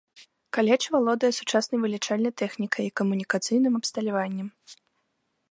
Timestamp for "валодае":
0.95-1.29